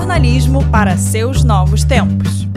[0.00, 2.48] jornalismo para seus novos tempos.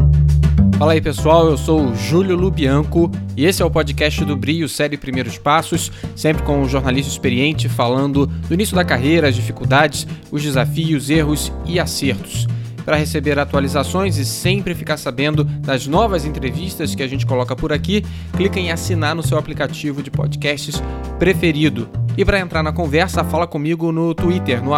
[0.80, 4.70] Fala aí pessoal, eu sou o Júlio Lubianco e esse é o podcast do Brio,
[4.70, 10.08] série Primeiros Passos, sempre com um jornalista experiente falando do início da carreira, as dificuldades,
[10.32, 12.48] os desafios, erros e acertos.
[12.86, 17.74] Para receber atualizações e sempre ficar sabendo das novas entrevistas que a gente coloca por
[17.74, 18.06] aqui,
[18.38, 20.82] clique em assinar no seu aplicativo de podcasts
[21.20, 22.03] preferido.
[22.18, 24.72] E para entrar na conversa, fala comigo no Twitter, no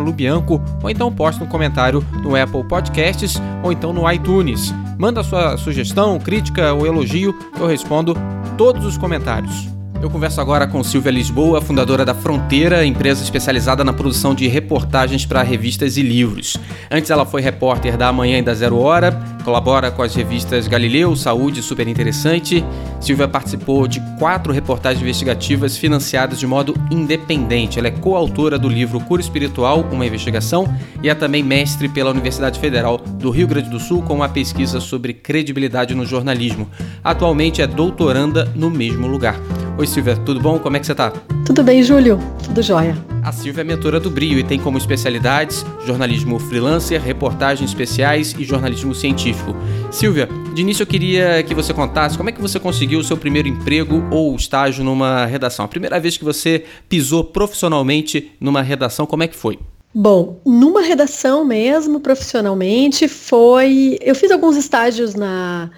[0.00, 4.74] jlubianco, ou então posta um comentário no Apple Podcasts ou então no iTunes.
[4.98, 8.14] Manda sua sugestão, crítica ou elogio, eu respondo
[8.58, 9.79] todos os comentários.
[10.02, 15.26] Eu converso agora com Silvia Lisboa, fundadora da Fronteira, empresa especializada na produção de reportagens
[15.26, 16.56] para revistas e livros.
[16.90, 19.12] Antes ela foi repórter da Amanhã e da Zero Hora,
[19.44, 22.64] colabora com as revistas Galileu, Saúde Super Interessante.
[22.98, 27.78] Silvia participou de quatro reportagens investigativas financiadas de modo independente.
[27.78, 30.66] Ela é coautora do livro Cura Espiritual, uma investigação,
[31.02, 34.80] e é também mestre pela Universidade Federal do Rio Grande do Sul com uma pesquisa
[34.80, 36.70] sobre credibilidade no jornalismo.
[37.04, 39.38] Atualmente é doutoranda no mesmo lugar.
[39.78, 40.58] Oi Silvia, tudo bom?
[40.58, 41.12] Como é que você tá?
[41.46, 42.18] Tudo bem, Júlio?
[42.44, 42.96] Tudo jóia.
[43.22, 48.44] A Silvia é mentora do Brio e tem como especialidades jornalismo freelancer, reportagens especiais e
[48.44, 49.54] jornalismo científico.
[49.90, 53.16] Silvia, de início eu queria que você contasse como é que você conseguiu o seu
[53.16, 55.64] primeiro emprego ou estágio numa redação.
[55.64, 59.58] A primeira vez que você pisou profissionalmente numa redação, como é que foi?
[59.92, 63.98] Bom, numa redação mesmo, profissionalmente, foi.
[64.00, 65.70] Eu fiz alguns estágios na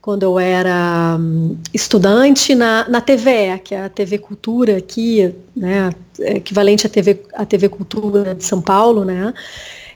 [0.00, 5.90] quando eu era hum, estudante na, na TVE, que é a TV Cultura aqui, né,
[6.20, 9.34] equivalente à TV, à TV Cultura de São Paulo, né,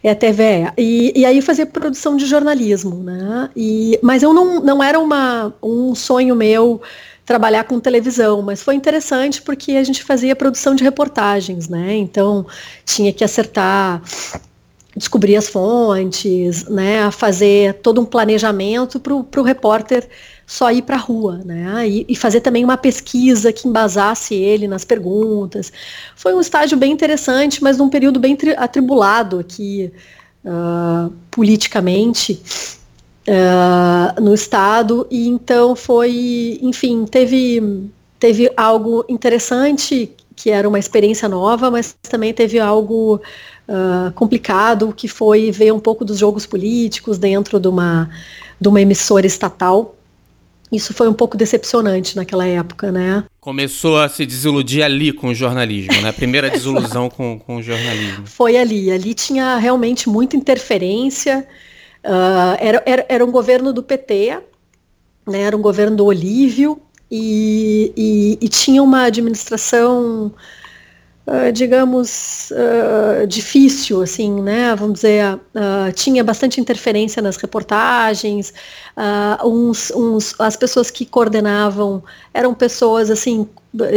[0.02, 0.72] é a TVE.
[0.76, 5.54] E, e aí fazia produção de jornalismo, né, e, mas eu não, não era uma,
[5.62, 6.82] um sonho meu
[7.24, 12.44] trabalhar com televisão, mas foi interessante porque a gente fazia produção de reportagens, né, então
[12.84, 14.02] tinha que acertar
[14.96, 20.08] descobrir as fontes, né, fazer todo um planejamento para o repórter
[20.46, 24.68] só ir para a rua, né, e, e, fazer também uma pesquisa que embasasse ele
[24.68, 25.72] nas perguntas.
[26.14, 29.90] Foi um estágio bem interessante, mas num período bem atribulado aqui
[30.44, 32.42] uh, politicamente
[33.28, 41.28] uh, no estado, e então foi, enfim, teve teve algo interessante que era uma experiência
[41.28, 43.20] nova, mas também teve algo
[43.68, 48.10] uh, complicado, que foi ver um pouco dos jogos políticos dentro de uma,
[48.60, 49.96] de uma emissora estatal.
[50.70, 53.24] Isso foi um pouco decepcionante naquela época, né?
[53.40, 56.08] Começou a se desiludir ali com o jornalismo, né?
[56.08, 58.26] A primeira desilusão com, com o jornalismo.
[58.26, 58.90] Foi ali.
[58.90, 61.46] Ali tinha realmente muita interferência.
[62.04, 64.40] Uh, era, era, era um governo do PT,
[65.26, 65.42] né?
[65.42, 66.80] era um governo do Olívio,
[67.14, 70.32] e, e, e tinha uma administração
[71.24, 74.74] Uh, digamos, uh, difícil, assim, né?
[74.74, 78.52] Vamos dizer, uh, tinha bastante interferência nas reportagens,
[79.44, 82.02] uns, uns, as pessoas que coordenavam
[82.34, 83.48] eram pessoas, assim,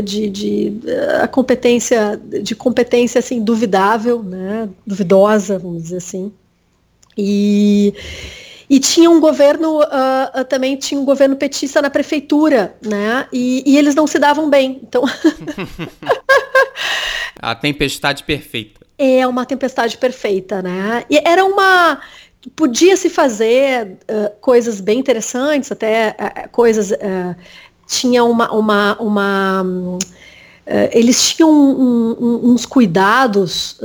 [0.04, 0.80] de, de
[1.20, 4.70] a competência, de competência, assim, duvidável, né?
[4.86, 6.32] Duvidosa, vamos dizer assim.
[7.18, 7.92] E,
[8.70, 9.80] e tinha um governo,
[10.48, 13.28] também tinha um governo petista na prefeitura, né?
[13.34, 15.04] E, e eles não se davam bem, então...
[17.46, 18.82] A tempestade perfeita.
[18.98, 21.04] É uma tempestade perfeita, né?
[21.08, 22.00] E era uma.
[22.56, 26.90] Podia se fazer uh, coisas bem interessantes, até uh, coisas.
[26.90, 27.36] Uh,
[27.86, 28.52] tinha uma.
[28.52, 29.64] uma, uma
[30.92, 33.80] eles tinham um, um, uns cuidados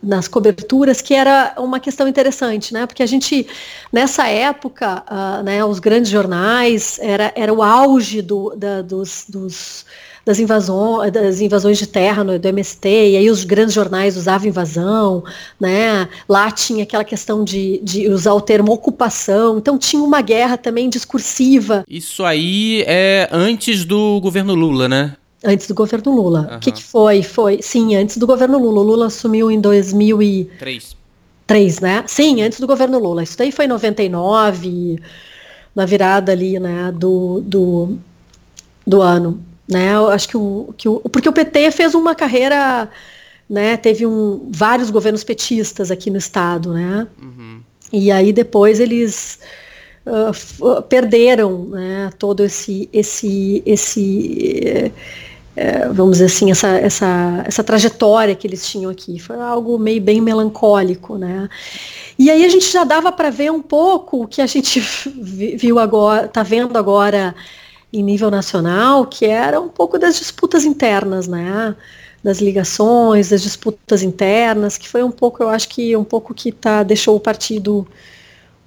[0.00, 2.86] nas coberturas que era uma questão interessante, né?
[2.86, 3.48] Porque a gente,
[3.92, 5.04] nessa época,
[5.44, 9.84] né, os grandes jornais, era, era o auge do, da, dos, dos
[10.24, 14.48] das invasões, das invasões de terra no, do MST, e aí os grandes jornais usavam
[14.48, 15.24] invasão,
[15.58, 16.08] né?
[16.28, 20.88] Lá tinha aquela questão de, de usar o termo ocupação, então tinha uma guerra também
[20.88, 21.84] discursiva.
[21.88, 25.16] Isso aí é antes do governo Lula, né?
[25.42, 26.48] Antes do governo Lula.
[26.50, 26.60] O uhum.
[26.60, 27.22] que, que foi?
[27.22, 28.80] Foi, sim, antes do governo Lula.
[28.80, 30.96] O Lula assumiu em 2003.
[31.46, 32.04] Três, né?
[32.06, 33.22] Sim, antes do governo Lula.
[33.22, 35.00] Isso daí foi em 99,
[35.74, 37.98] na virada ali, né, do, do,
[38.86, 39.42] do ano.
[39.70, 39.94] Né?
[39.94, 41.00] Eu acho que o, que o.
[41.00, 42.88] Porque o PT fez uma carreira.
[43.48, 47.08] Né, teve um, vários governos petistas aqui no estado, né?
[47.20, 47.60] Uhum.
[47.92, 49.40] E aí depois eles
[50.06, 54.92] uh, perderam né, todo esse esse esse
[55.56, 60.00] uh, vamos dizer assim essa, essa essa trajetória que eles tinham aqui foi algo meio
[60.00, 61.48] bem melancólico, né?
[62.16, 64.78] E aí a gente já dava para ver um pouco o que a gente
[65.58, 67.34] viu agora, tá vendo agora
[67.92, 71.74] em nível nacional, que era um pouco das disputas internas, né?
[72.22, 76.52] das ligações, das disputas internas, que foi um pouco, eu acho que um pouco que
[76.52, 77.86] tá, deixou o partido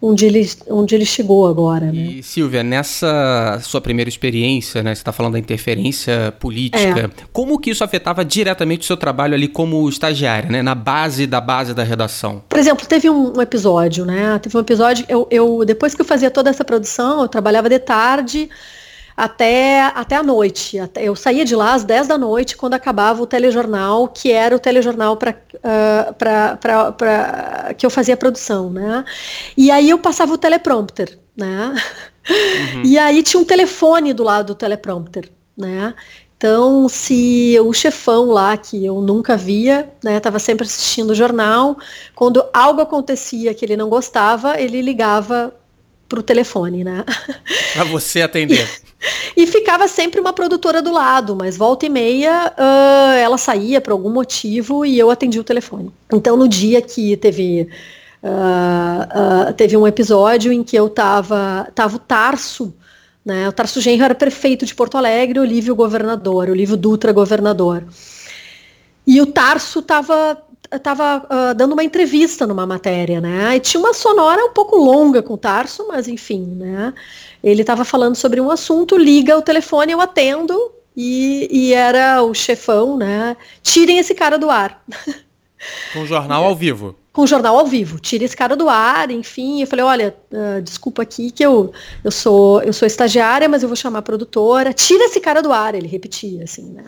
[0.01, 1.85] onde ele, onde ele chegou agora.
[1.85, 2.01] Né?
[2.01, 7.09] E Silvia, nessa sua primeira experiência, né, você está falando da interferência política, é.
[7.31, 11.39] como que isso afetava diretamente o seu trabalho ali como estagiária, né, na base da
[11.39, 12.43] base da redação?
[12.49, 16.05] Por exemplo, teve um, um episódio, né, teve um episódio, eu, eu, depois que eu
[16.05, 18.49] fazia toda essa produção, eu trabalhava de tarde,
[19.15, 20.79] até, até a noite.
[20.79, 24.55] Até, eu saía de lá às 10 da noite, quando acabava o telejornal, que era
[24.55, 25.35] o telejornal para uh,
[27.77, 28.69] que eu fazia a produção.
[28.69, 29.05] Né?
[29.55, 31.19] E aí eu passava o teleprompter.
[31.35, 31.75] Né?
[32.29, 32.83] Uhum.
[32.85, 35.29] E aí tinha um telefone do lado do teleprompter.
[35.57, 35.93] Né?
[36.43, 41.77] Então, se o chefão lá, que eu nunca via, né, estava sempre assistindo o jornal,
[42.13, 45.55] quando algo acontecia que ele não gostava, ele ligava
[46.13, 47.03] para o telefone, né?
[47.73, 48.69] Para você atender.
[49.35, 53.81] E, e, ficava sempre uma produtora do lado, mas volta e meia uh, ela saía
[53.81, 55.91] por algum motivo e eu atendi o telefone.
[56.13, 57.67] Então no dia que teve
[58.23, 62.73] uh, uh, teve um episódio em que eu tava tava o Tarso
[63.25, 63.47] né?
[63.47, 67.85] O Tarso Genro era prefeito de Porto Alegre, o Olívio governador, o Olívio Dutra governador.
[69.07, 70.42] E o Tarso estava
[70.75, 73.55] estava uh, dando uma entrevista numa matéria, né?
[73.55, 76.93] E tinha uma sonora um pouco longa com o Tarso, mas enfim, né?
[77.43, 80.57] Ele estava falando sobre um assunto, liga o telefone, eu atendo
[80.95, 83.35] e, e era o chefão, né?
[83.61, 84.83] Tirem esse cara do ar.
[85.93, 86.95] Com o jornal ao vivo.
[87.13, 89.61] Com o jornal ao vivo, tira esse cara do ar, enfim.
[89.61, 91.71] Eu falei, olha, uh, desculpa aqui que eu,
[92.03, 94.73] eu sou eu sou estagiária, mas eu vou chamar a produtora.
[94.73, 96.85] Tira esse cara do ar, ele repetia, assim, né?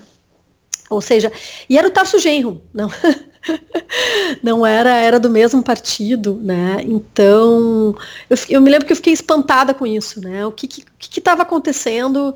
[0.89, 1.31] Ou seja,
[1.69, 2.89] e era o Tarso Genro, não,
[4.41, 6.77] não era, era do mesmo partido, né?
[6.81, 7.95] Então,
[8.29, 10.45] eu, eu me lembro que eu fiquei espantada com isso, né?
[10.45, 12.33] O que estava acontecendo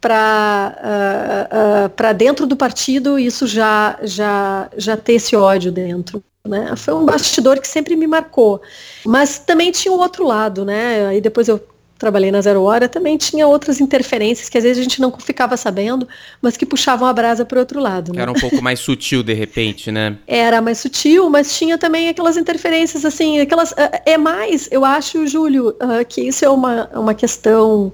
[0.00, 5.70] para uh, uh, uh, para dentro do partido isso já, já, já ter esse ódio
[5.70, 6.24] dentro.
[6.42, 6.74] Né?
[6.74, 8.62] Foi um bastidor que sempre me marcou.
[9.04, 11.06] Mas também tinha o outro lado, né?
[11.08, 11.60] Aí depois eu
[12.00, 15.54] trabalhei na Zero Hora, também tinha outras interferências que às vezes a gente não ficava
[15.54, 16.08] sabendo,
[16.40, 18.14] mas que puxavam a brasa para o outro lado.
[18.14, 18.22] Né?
[18.22, 20.16] Era um pouco mais sutil de repente, né?
[20.26, 25.26] Era mais sutil, mas tinha também aquelas interferências assim, aquelas é, é mais, eu acho,
[25.26, 27.92] Júlio, uh, que isso é uma, uma questão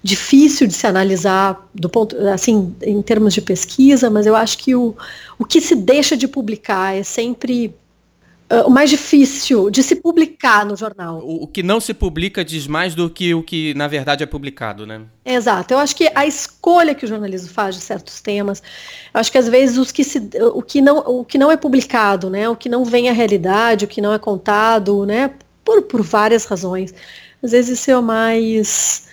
[0.00, 4.72] difícil de se analisar do ponto assim em termos de pesquisa, mas eu acho que
[4.72, 4.94] o,
[5.36, 7.74] o que se deixa de publicar é sempre
[8.50, 11.18] uh, o mais difícil de se publicar no jornal.
[11.18, 14.26] O, o, que não se publica diz mais do que o que na verdade é
[14.26, 15.02] publicado, né?
[15.24, 15.74] Exato.
[15.74, 18.62] Eu acho que a escolha que o jornalismo faz de certos temas,
[19.12, 21.56] eu acho que às vezes os que se, o que não o que não é
[21.56, 25.30] publicado, né, o que não vem à realidade, o que não é contado, né,
[25.64, 26.94] por, por várias razões,
[27.42, 29.07] às vezes isso é o mais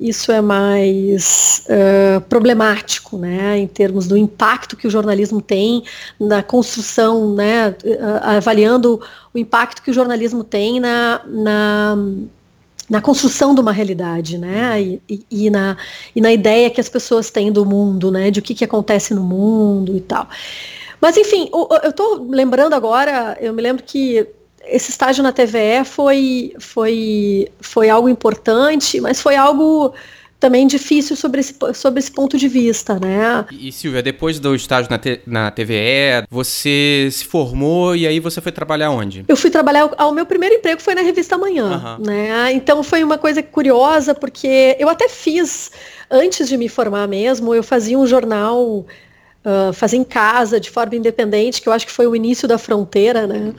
[0.00, 5.84] isso é mais uh, problemático, né, em termos do impacto que o jornalismo tem
[6.18, 7.76] na construção, né,
[8.22, 8.98] avaliando
[9.34, 11.98] o impacto que o jornalismo tem na, na,
[12.88, 15.76] na construção de uma realidade, né, e, e, e, na,
[16.16, 19.12] e na ideia que as pessoas têm do mundo, né, de o que, que acontece
[19.12, 20.26] no mundo e tal.
[20.98, 24.26] Mas, enfim, eu estou lembrando agora, eu me lembro que
[24.66, 29.94] esse estágio na TVE foi, foi, foi algo importante, mas foi algo
[30.40, 33.44] também difícil sobre esse, sobre esse ponto de vista, né?
[33.52, 38.40] E, Silvia, depois do estágio na, te, na TVE, você se formou e aí você
[38.40, 39.22] foi trabalhar onde?
[39.28, 42.06] Eu fui trabalhar, o meu primeiro emprego foi na revista Manhã, uhum.
[42.06, 42.52] né?
[42.52, 45.70] Então foi uma coisa curiosa, porque eu até fiz,
[46.10, 48.86] antes de me formar mesmo, eu fazia um jornal
[49.44, 52.58] uh, fazia em casa, de forma independente, que eu acho que foi o início da
[52.58, 53.38] fronteira, né?
[53.38, 53.54] Uhum.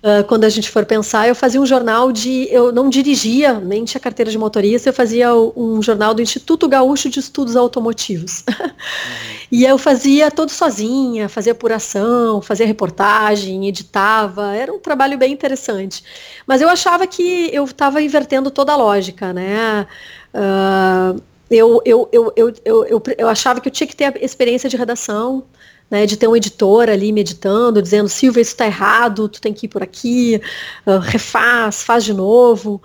[0.00, 2.46] Uh, quando a gente for pensar, eu fazia um jornal de.
[2.52, 7.10] Eu não dirigia, nem tinha carteira de motorista, eu fazia um jornal do Instituto Gaúcho
[7.10, 8.44] de Estudos Automotivos.
[8.48, 8.70] Uhum.
[9.50, 16.04] e eu fazia todo sozinha, fazia apuração, fazia reportagem, editava, era um trabalho bem interessante.
[16.46, 19.84] Mas eu achava que eu estava invertendo toda a lógica, né?
[20.32, 24.14] Uh, eu, eu, eu, eu, eu, eu, eu achava que eu tinha que ter a
[24.20, 25.44] experiência de redação
[25.90, 29.66] né, de ter um editor ali meditando, dizendo, Silvia, isso está errado, tu tem que
[29.66, 30.40] ir por aqui,
[30.86, 32.80] uh, refaz, faz de novo.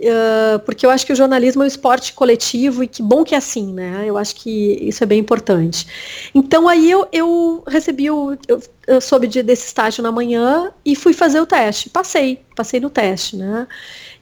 [0.00, 3.34] Uh, porque eu acho que o jornalismo é um esporte coletivo e que bom que
[3.34, 4.02] é assim, né?
[4.04, 5.86] Eu acho que isso é bem importante.
[6.34, 8.36] Então aí eu, eu recebi o.
[8.48, 11.88] Eu, eu soube de, desse estágio na manhã e fui fazer o teste.
[11.88, 13.68] Passei, passei no teste, né?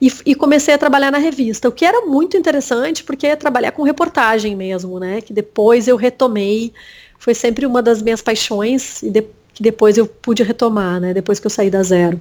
[0.00, 3.72] E, e, comecei a trabalhar na revista, o que era muito interessante, porque é trabalhar
[3.72, 5.20] com reportagem mesmo, né?
[5.20, 6.74] Que depois eu retomei
[7.20, 9.22] foi sempre uma das minhas paixões e de,
[9.52, 11.12] que depois eu pude retomar, né?
[11.12, 12.18] Depois que eu saí da zero.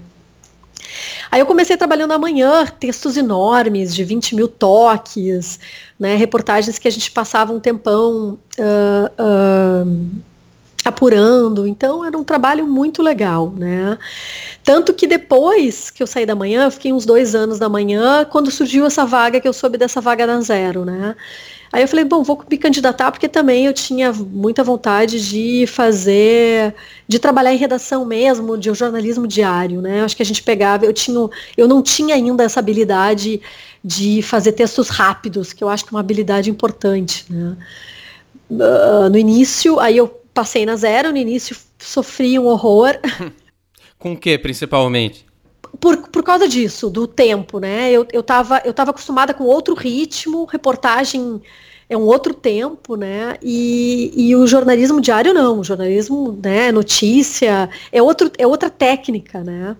[1.32, 5.60] Aí eu comecei trabalhando amanhã, textos enormes, de 20 mil toques,
[6.00, 10.10] né, reportagens que a gente passava um tempão uh, uh,
[10.84, 11.65] apurando.
[11.65, 13.98] Então era um trabalho muito legal, né?
[14.63, 18.51] Tanto que depois que eu saí da manhã, fiquei uns dois anos da manhã, quando
[18.51, 21.15] surgiu essa vaga, que eu soube dessa vaga da Zero, né?
[21.71, 26.73] Aí eu falei, bom, vou me candidatar, porque também eu tinha muita vontade de fazer,
[27.07, 30.03] de trabalhar em redação mesmo, de jornalismo diário, né?
[30.03, 33.39] Acho que a gente pegava, eu tinha, eu não tinha ainda essa habilidade
[33.83, 37.55] de fazer textos rápidos, que eu acho que é uma habilidade importante, né?
[38.49, 42.97] Uh, no início, aí eu passei na zero, no início sofri um horror.
[43.99, 45.28] Com o que, principalmente?
[45.79, 47.91] Por, por causa disso, do tempo, né?
[47.91, 48.24] Eu, eu,
[48.65, 51.41] eu tava acostumada com outro ritmo, reportagem
[51.89, 53.36] é um outro tempo, né?
[53.41, 59.43] E, e o jornalismo diário não, o jornalismo, né, notícia, é, outro, é outra técnica,
[59.43, 59.75] né?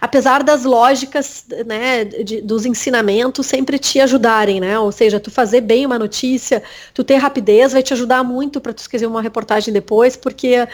[0.00, 4.78] Apesar das lógicas né, de, dos ensinamentos sempre te ajudarem, né?
[4.78, 6.62] Ou seja, tu fazer bem uma notícia,
[6.94, 10.66] tu ter rapidez vai te ajudar muito para tu escrever uma reportagem depois, porque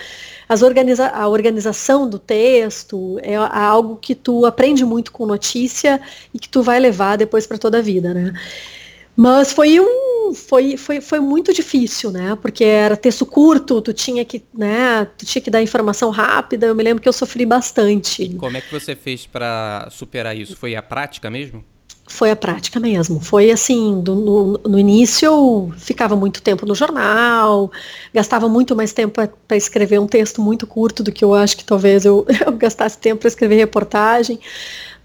[0.49, 6.01] as organiza a organização do texto é algo que tu aprende muito com notícia
[6.33, 8.33] e que tu vai levar depois para toda a vida, né?
[9.17, 12.37] Mas foi um foi, foi, foi muito difícil, né?
[12.41, 16.67] Porque era texto curto, tu tinha que, né, tu tinha que dar informação rápida.
[16.67, 18.25] Eu me lembro que eu sofri bastante.
[18.25, 20.57] E como é que você fez para superar isso?
[20.57, 21.65] Foi a prática mesmo?
[22.09, 23.19] Foi a prática mesmo.
[23.21, 27.71] Foi assim, do, no, no, início eu ficava muito tempo no jornal,
[28.15, 31.65] gastava muito mais tempo para escrever um texto muito curto do que eu acho que
[31.65, 34.39] talvez eu, eu gastasse tempo para escrever reportagem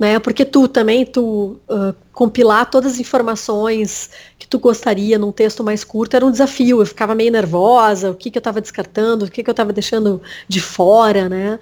[0.02, 0.18] né?
[0.18, 5.84] Porque tu também, tu uh, compilar todas as informações que tu gostaria num texto mais
[5.84, 6.82] curto era um desafio.
[6.82, 9.72] Eu ficava meio nervosa, o que, que eu estava descartando, o que, que eu estava
[9.72, 11.60] deixando de fora, né?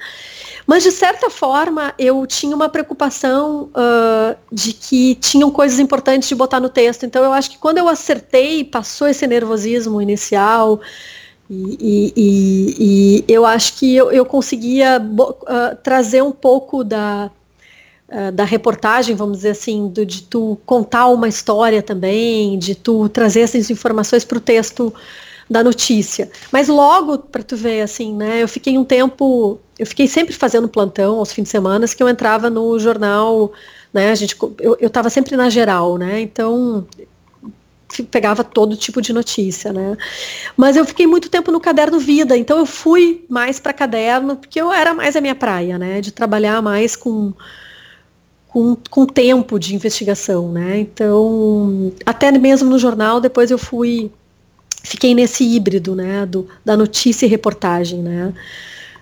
[0.65, 6.35] Mas de certa forma eu tinha uma preocupação uh, de que tinham coisas importantes de
[6.35, 7.05] botar no texto.
[7.05, 10.79] Então eu acho que quando eu acertei, passou esse nervosismo inicial.
[11.49, 17.29] E, e, e, e eu acho que eu, eu conseguia uh, trazer um pouco da,
[18.11, 23.07] eh, da reportagem, vamos dizer assim, do, de tu contar uma história também, de tu
[23.09, 24.93] trazer essas informações para o texto
[25.49, 26.29] da notícia.
[26.51, 30.67] Mas logo, para tu ver, assim, né, eu fiquei um tempo, eu fiquei sempre fazendo
[30.67, 33.51] plantão aos fins de semana, que eu entrava no jornal,
[33.93, 36.87] né, a gente, eu estava sempre na geral, né, então
[38.11, 39.97] pegava todo tipo de notícia, né?
[40.55, 44.61] Mas eu fiquei muito tempo no caderno vida, então eu fui mais para caderno, porque
[44.61, 45.99] eu era mais a minha praia, né?
[45.99, 47.33] De trabalhar mais com
[48.49, 50.79] com, com tempo de investigação, né?
[50.79, 54.11] Então, até mesmo no jornal, depois eu fui,
[54.83, 56.25] fiquei nesse híbrido, né?
[56.25, 58.33] Do, da notícia e reportagem, né?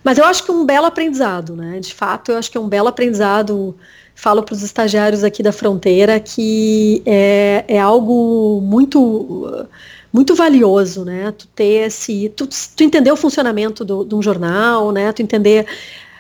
[0.04, 1.80] Mas eu acho que é um belo aprendizado, né?
[1.80, 3.76] De fato, eu acho que é um belo aprendizado.
[4.16, 9.68] Falo para os estagiários aqui da fronteira que é, é algo muito
[10.12, 11.32] muito valioso, né?
[11.32, 15.12] Tu ter esse, tu, tu entender o funcionamento do, de um jornal, né?
[15.12, 15.66] Tu entender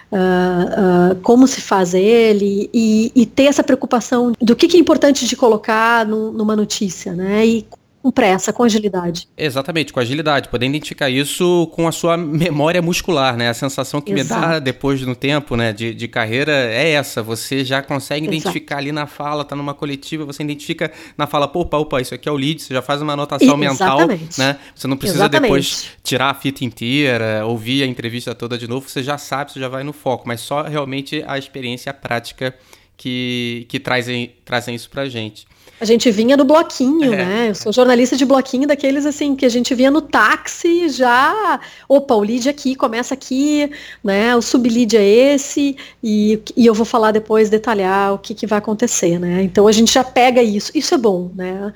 [0.10, 4.80] Uh, uh, como se faz ele e, e, ter essa preocupação do que, que é
[4.80, 7.46] importante de colocar no, numa notícia, né?
[7.46, 7.68] E
[8.08, 9.28] com pressa, com agilidade.
[9.38, 10.48] Exatamente, com agilidade.
[10.48, 13.50] Poder identificar isso com a sua memória muscular, né?
[13.50, 14.40] A sensação que Exato.
[14.40, 17.22] me dá depois no tempo, né, de, de carreira é essa.
[17.22, 18.80] Você já consegue identificar Exato.
[18.80, 22.30] ali na fala, tá numa coletiva, você identifica na fala, pô, opa, opa, isso aqui
[22.30, 24.58] é o lead, você já faz uma anotação mental, né?
[24.74, 25.50] Você não precisa Exatamente.
[25.50, 29.60] depois tirar a fita inteira, ouvir a entrevista toda de novo, você já sabe, você
[29.60, 32.56] já vai no foco, mas só realmente a experiência prática
[32.96, 35.46] que, que trazem, trazem isso pra gente.
[35.80, 37.18] A gente vinha no bloquinho, é.
[37.18, 37.50] né?
[37.50, 42.16] Eu sou jornalista de bloquinho daqueles assim que a gente via no táxi já, opa,
[42.16, 43.70] o lead aqui começa aqui,
[44.04, 44.36] né?
[44.36, 48.58] O sublead é esse e, e eu vou falar depois detalhar o que, que vai
[48.58, 49.44] acontecer, né?
[49.44, 51.72] Então a gente já pega isso, isso é bom, né?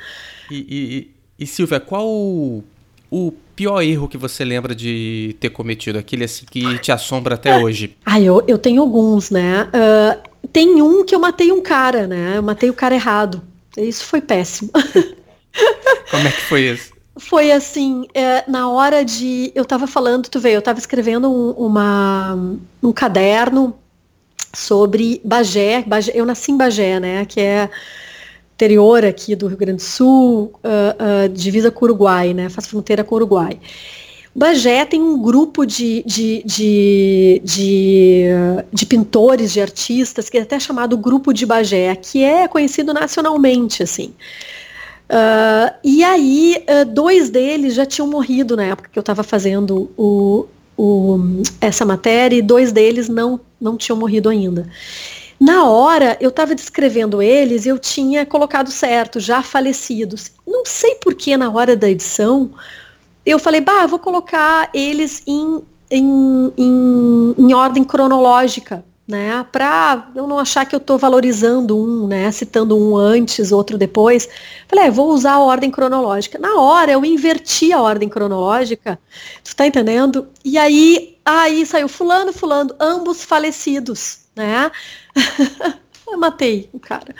[0.50, 0.66] E,
[1.38, 2.64] e, e Silvia, qual o,
[3.12, 7.56] o pior erro que você lembra de ter cometido, aquele assim que te assombra até
[7.60, 7.96] hoje?
[8.04, 9.66] Ah, eu, eu tenho alguns, né?
[9.66, 12.38] Uh, tem um que eu matei um cara, né?
[12.38, 13.51] Eu matei o cara errado.
[13.78, 14.72] Isso foi péssimo.
[16.12, 16.92] Como é que foi isso?
[17.18, 19.52] Foi assim, é, na hora de.
[19.54, 22.38] Eu estava falando, tu vê, eu estava escrevendo um, uma,
[22.82, 23.76] um caderno
[24.54, 26.12] sobre Bagé, Bagé.
[26.16, 27.26] Eu nasci em Bagé, né?
[27.26, 27.70] Que é
[28.54, 32.50] interior aqui do Rio Grande do Sul, uh, uh, divisa com o Uruguai, né?
[32.50, 33.60] Faz fronteira com o Uruguai.
[34.34, 38.26] Bagé tem um grupo de, de, de, de,
[38.72, 43.84] de pintores, de artistas, que é até chamado Grupo de Bagé, que é conhecido nacionalmente,
[43.84, 44.14] assim.
[45.10, 49.92] Uh, e aí, uh, dois deles já tinham morrido na época que eu estava fazendo
[49.98, 50.46] o,
[50.78, 51.20] o,
[51.60, 54.66] essa matéria, e dois deles não, não tinham morrido ainda.
[55.38, 60.32] Na hora, eu estava descrevendo eles e eu tinha colocado certo, já falecidos.
[60.48, 62.52] Não sei por que na hora da edição,
[63.26, 69.46] eu falei, bah, vou colocar eles em, em, em, em ordem cronológica, né?
[69.52, 72.32] Para eu não achar que eu estou valorizando um, né?
[72.32, 74.28] Citando um antes, outro depois.
[74.68, 76.40] Falei, é, vou usar a ordem cronológica.
[76.40, 79.00] Na hora eu inverti a ordem cronológica,
[79.44, 80.28] tu tá entendendo?
[80.44, 84.72] E aí, aí saiu fulano, fulano, ambos falecidos, né?
[86.08, 87.14] eu matei o cara.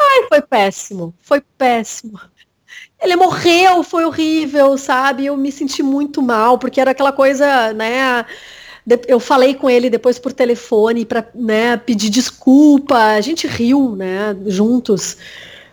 [0.00, 2.20] Ai, foi péssimo, foi péssimo.
[3.00, 5.26] Ele morreu, foi horrível, sabe?
[5.26, 8.24] Eu me senti muito mal, porque era aquela coisa, né?
[9.06, 12.96] Eu falei com ele depois por telefone para né, pedir desculpa.
[12.96, 15.16] A gente riu, né, juntos.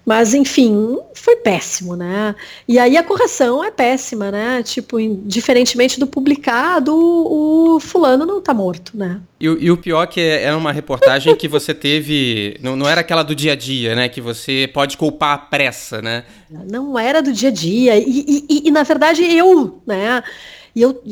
[0.06, 2.36] Mas, enfim, foi péssimo, né?
[2.68, 4.64] E aí a correção é péssima, né?
[4.64, 9.22] Tipo, diferentemente do publicado, o fulano não tá morto, né?
[9.40, 12.58] E, e o pior que é, era uma reportagem que você teve.
[12.62, 14.10] Não, não era aquela do dia a dia, né?
[14.10, 16.24] Que você pode culpar a pressa, né?
[16.50, 17.98] Não era do dia a dia.
[17.98, 20.24] E, e, e, e na verdade, eu, né?
[20.80, 21.04] E eu,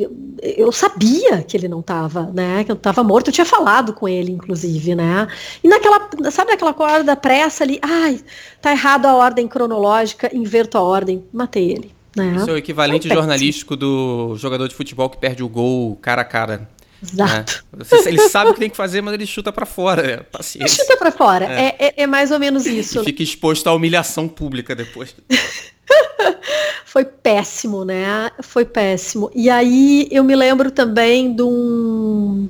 [0.41, 2.63] eu, sabia que ele não estava, né?
[2.63, 3.27] Que eu estava morto.
[3.27, 5.27] Eu tinha falado com ele, inclusive, né?
[5.61, 7.77] E naquela, sabe aquela hora da pressa ali?
[7.81, 8.21] Ai,
[8.61, 11.21] tá errado a ordem cronológica, inverto a ordem.
[11.33, 11.91] Matei ele.
[12.15, 12.37] Né?
[12.37, 16.25] Isso é o equivalente jornalístico do jogador de futebol que perde o gol cara a
[16.25, 16.69] cara.
[17.03, 17.65] Exato.
[17.75, 17.85] Né?
[18.05, 20.01] Ele sabe o que tem que fazer, mas ele chuta para fora.
[20.01, 20.81] É, paciência.
[20.81, 21.45] Chuta para fora.
[21.45, 21.75] É.
[21.77, 22.07] É, é.
[22.07, 23.01] mais ou menos isso.
[23.01, 25.13] E fica exposto à humilhação pública depois.
[26.85, 28.31] Foi péssimo, né?
[28.41, 29.31] Foi péssimo.
[29.33, 32.49] E aí eu me lembro também de um.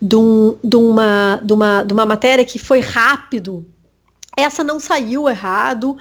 [0.00, 3.66] De, um, de, uma, de, uma, de uma matéria que foi rápido.
[4.36, 5.96] Essa não saiu errado,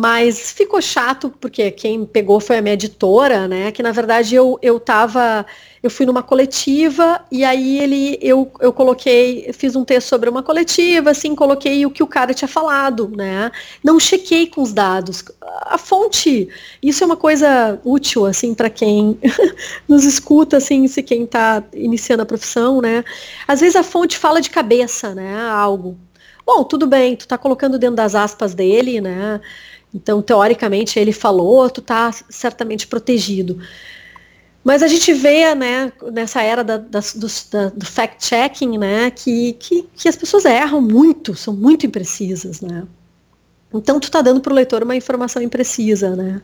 [0.00, 3.72] mas ficou chato, porque quem pegou foi a minha editora, né?
[3.72, 5.44] Que na verdade eu, eu tava
[5.82, 10.40] eu fui numa coletiva e aí ele eu, eu coloquei, fiz um texto sobre uma
[10.40, 13.50] coletiva, assim, coloquei o que o cara tinha falado, né?
[13.82, 15.24] Não chequei com os dados.
[15.62, 16.48] A fonte,
[16.80, 19.18] isso é uma coisa útil assim para quem
[19.88, 23.04] nos escuta, assim, se quem está iniciando a profissão, né?
[23.48, 25.40] Às vezes a fonte fala de cabeça, né?
[25.50, 25.98] Algo.
[26.46, 29.38] Bom, tudo bem, tu tá colocando dentro das aspas dele, né?
[29.94, 33.58] Então, teoricamente, ele falou, tu tá certamente protegido.
[34.62, 39.54] Mas a gente vê, né, nessa era da, da, do, da, do fact-checking, né, que,
[39.54, 42.86] que, que, as pessoas erram muito, são muito imprecisas, né.
[43.72, 46.40] Então, tu tá dando para o leitor uma informação imprecisa, né.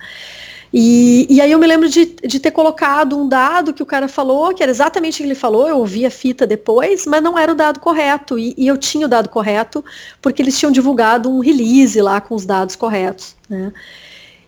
[0.73, 4.09] E, e aí eu me lembro de, de ter colocado um dado que o cara
[4.09, 7.39] falou, que era exatamente o que ele falou, eu ouvi a fita depois, mas não
[7.39, 8.39] era o dado correto.
[8.39, 9.85] E, e eu tinha o dado correto,
[10.21, 13.73] porque eles tinham divulgado um release lá com os dados corretos, né.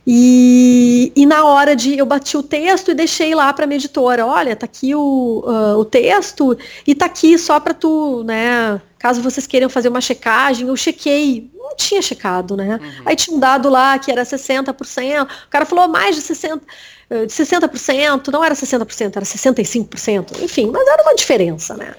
[0.09, 4.25] E, e, na hora de eu bati o texto e deixei lá para minha editora,
[4.25, 9.21] olha, tá aqui o, uh, o texto e tá aqui só para tu, né, caso
[9.21, 12.79] vocês queiram fazer uma checagem, eu chequei, tinha checado, né?
[12.81, 13.03] Uhum.
[13.05, 16.61] Aí tinha um dado lá que era 60%, o cara falou mais de 60
[17.09, 21.95] de 60%, não era 60%, era 65%, enfim, mas era uma diferença, né?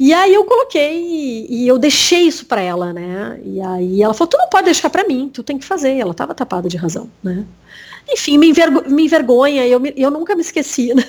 [0.00, 3.38] E aí eu coloquei e, e eu deixei isso para ela, né?
[3.44, 5.96] E aí ela falou, tu não pode deixar para mim, tu tem que fazer.
[5.96, 7.44] Ela estava tapada de razão, né?
[8.08, 10.92] Enfim, me, envergo me envergonha, eu, me, eu nunca me esqueci.
[10.94, 11.04] Né?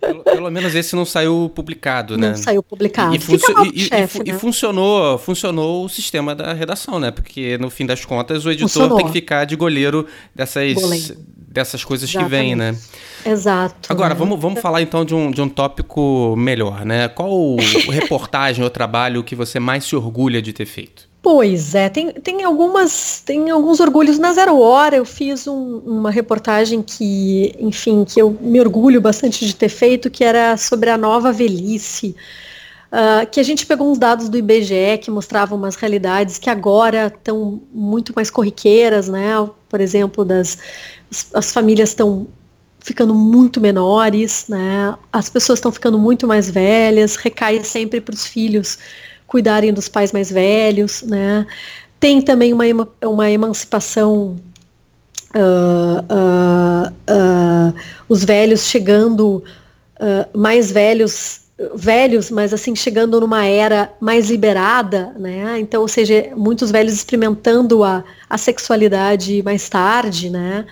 [0.00, 2.30] Pelo, pelo, menos esse não saiu publicado, né?
[2.30, 3.14] Não saiu publicado.
[3.14, 4.36] E, funcio e, chefe, e, né?
[4.36, 7.10] e, funcionou, funcionou o sistema da redação, né?
[7.10, 8.96] Porque no fim das contas o editor funcionou.
[8.98, 12.30] tem que ficar de goleiro dessas, dessas coisas Exatamente.
[12.30, 12.76] que vêm, né?
[13.24, 13.90] Exato.
[13.90, 14.18] Agora, né?
[14.18, 17.08] vamos, vamos falar então de um, de um tópico melhor, né?
[17.08, 17.56] Qual
[17.90, 21.13] reportagem ou trabalho que você mais se orgulha de ter feito?
[21.24, 24.96] Pois é, tem, tem algumas, tem alguns orgulhos na Zero Hora.
[24.96, 30.10] Eu fiz um, uma reportagem que, enfim, que eu me orgulho bastante de ter feito,
[30.10, 32.14] que era sobre a nova velhice.
[32.92, 37.06] Uh, que a gente pegou uns dados do IBGE que mostravam umas realidades que agora
[37.06, 39.32] estão muito mais corriqueiras, né?
[39.66, 40.58] Por exemplo, das
[41.10, 42.26] as, as famílias estão
[42.80, 44.94] ficando muito menores, né?
[45.10, 48.78] As pessoas estão ficando muito mais velhas, recai sempre para os filhos
[49.34, 51.44] cuidarem dos pais mais velhos, né?
[51.98, 52.64] Tem também uma,
[53.02, 54.36] uma emancipação,
[55.34, 57.74] uh, uh, uh,
[58.08, 59.42] os velhos chegando
[60.36, 61.40] mais velhos,
[61.74, 65.58] velhos, mas assim chegando numa era mais liberada, né?
[65.58, 70.64] Então, ou seja, muitos velhos experimentando a, a sexualidade mais tarde, né?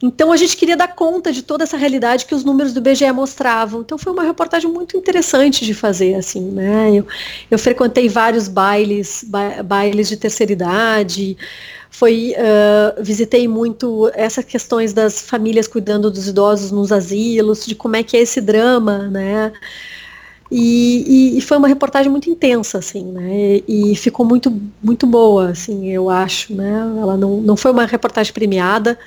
[0.00, 3.10] Então a gente queria dar conta de toda essa realidade que os números do BGE
[3.12, 3.80] mostravam.
[3.80, 6.94] Então foi uma reportagem muito interessante de fazer, assim, né?
[6.94, 7.06] Eu,
[7.50, 11.36] eu frequentei vários bailes, ba bailes de terceira idade,
[11.90, 17.96] foi, uh, visitei muito essas questões das famílias cuidando dos idosos nos asilos, de como
[17.96, 19.52] é que é esse drama, né?
[20.50, 23.60] E, e, e, foi uma reportagem muito intensa, assim, né?
[23.66, 24.50] E, e, ficou muito,
[24.82, 26.70] muito boa, assim, eu acho, né?
[27.00, 28.98] Ela não, não foi uma reportagem premiada,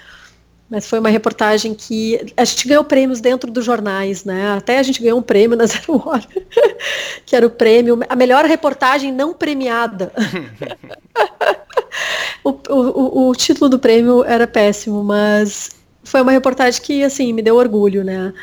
[0.71, 4.53] mas foi uma reportagem que a gente ganhou prêmios dentro dos jornais, né?
[4.53, 6.23] Até a gente ganhou um prêmio na Zero Hora,
[7.25, 10.13] que era o prêmio, a melhor reportagem não premiada.
[12.41, 15.71] o, o, o, título do prêmio era péssimo, mas
[16.05, 18.33] foi uma reportagem que, assim, me deu orgulho, né?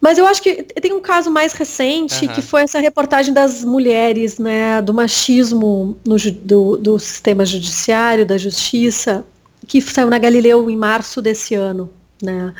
[0.00, 2.32] Mas eu acho que tem um caso mais recente, uhum.
[2.32, 8.38] que foi essa reportagem das mulheres, né, do machismo no, do, do sistema judiciário, da
[8.38, 9.26] justiça,
[9.68, 11.90] que saiu na Galileu em março desse ano,
[12.22, 12.52] né?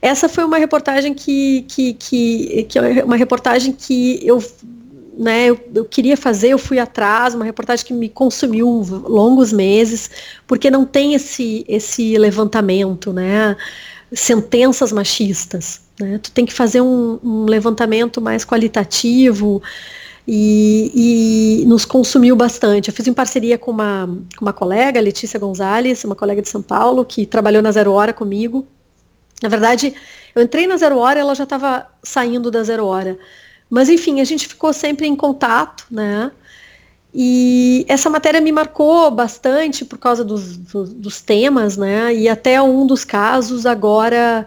[0.00, 4.40] Essa foi uma reportagem que, que, que, que é uma reportagem que eu,
[5.18, 8.68] né, eu, eu, queria fazer, eu fui atrás, uma reportagem que me consumiu
[9.08, 10.08] longos meses,
[10.46, 13.56] porque não tem esse, esse levantamento, né?
[14.12, 15.80] Sentenças machistas.
[15.98, 16.20] Né?
[16.22, 19.60] Tu tem que fazer um, um levantamento mais qualitativo,
[20.30, 22.90] e, e, nos consumiu bastante.
[22.90, 26.60] Eu fiz em parceria com uma, com uma colega, Letícia Gonzalez, uma colega de São
[26.60, 28.66] Paulo, que trabalhou na Zero Hora comigo.
[29.42, 29.94] Na verdade,
[30.34, 33.18] eu entrei na Zero Hora ela já estava saindo da Zero Hora.
[33.70, 36.30] Mas, enfim, a gente ficou sempre em contato, né?
[37.14, 42.14] E essa matéria me marcou bastante por causa dos, dos, dos temas, né?
[42.14, 44.46] E até um dos casos agora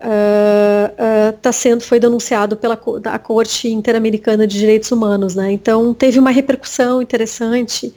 [0.00, 5.52] uh, tá sendo, foi denunciado pela a Corte Interamericana de Direitos Humanos, né?
[5.52, 7.94] Então teve uma repercussão interessante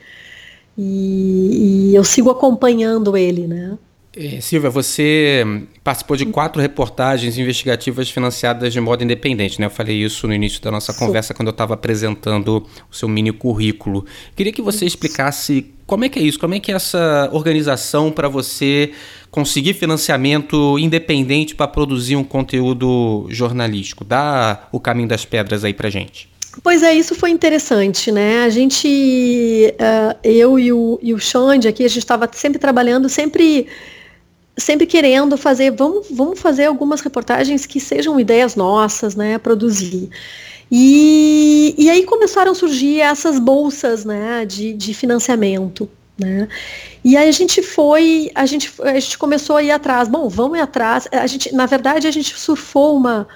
[0.77, 3.77] e, e eu sigo acompanhando ele, né?
[4.15, 5.41] É, Silvia, você
[5.84, 9.67] participou de quatro reportagens investigativas financiadas de modo independente, né?
[9.67, 13.32] Eu falei isso no início da nossa conversa quando eu estava apresentando o seu mini
[13.32, 14.06] currículo.
[14.36, 18.12] Queria que você explicasse como é que é isso, como é que é essa organização
[18.12, 18.91] para você
[19.30, 24.04] conseguir financiamento independente para produzir um conteúdo jornalístico.
[24.04, 26.30] Dá o caminho das pedras aí para gente.
[26.62, 28.43] Pois é, isso foi interessante, né?
[28.43, 33.08] A gente, uh, eu e o, e o Xande aqui, a gente estava sempre trabalhando,
[33.08, 33.67] sempre
[34.57, 40.09] sempre querendo fazer, vamos, vamos fazer algumas reportagens que sejam ideias nossas, né, produzir.
[40.71, 45.89] E, e aí começaram a surgir essas bolsas, né, de, de financiamento.
[46.17, 46.47] Né?
[47.03, 50.07] E aí a gente foi, a gente, a gente começou a ir atrás.
[50.07, 51.07] Bom, vamos ir atrás.
[51.11, 53.27] A gente, na verdade, a gente surfou uma,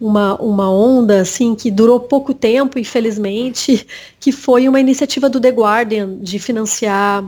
[0.00, 3.86] uma, uma onda assim que durou pouco tempo, infelizmente,
[4.20, 7.24] que foi uma iniciativa do The Guardian de financiar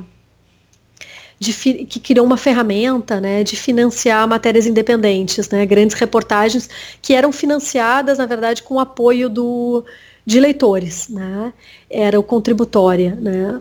[1.41, 1.55] de,
[1.87, 6.69] que criou uma ferramenta né, de financiar matérias independentes, né, grandes reportagens
[7.01, 9.83] que eram financiadas, na verdade, com o apoio do,
[10.27, 11.09] de leitores.
[11.09, 11.51] Né,
[11.89, 13.17] era o Contributória.
[13.19, 13.59] Né,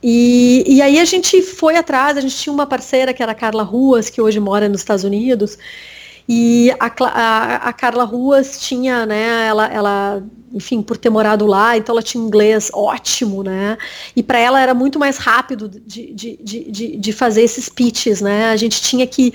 [0.00, 3.34] e, e aí a gente foi atrás, a gente tinha uma parceira que era a
[3.34, 5.58] Carla Ruas, que hoje mora nos Estados Unidos,
[6.28, 11.76] e a, a, a, Carla Ruas tinha, né, ela, ela, enfim, por ter morado lá,
[11.76, 13.78] então ela tinha inglês ótimo, né,
[14.14, 18.50] e para ela era muito mais rápido de, de, de, de, fazer esses pitches, né,
[18.50, 19.32] a gente tinha que